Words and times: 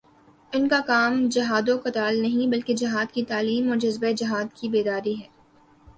ان 0.53 0.67
کا 0.67 0.79
کام 0.87 1.27
جہاد 1.29 1.69
و 1.69 1.77
قتال 1.83 2.21
نہیں، 2.21 2.49
بلکہ 2.51 2.75
جہادکی 2.75 3.23
تعلیم 3.25 3.69
اور 3.69 3.77
جذبۂ 3.77 4.13
جہاد 4.17 4.55
کی 4.55 4.69
بیداری 4.69 5.19
ہے 5.19 5.27